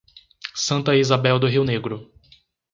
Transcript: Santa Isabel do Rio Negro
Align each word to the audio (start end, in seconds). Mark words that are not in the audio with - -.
Santa 0.65 0.95
Isabel 1.03 1.37
do 1.39 1.45
Rio 1.47 1.63
Negro 1.63 1.97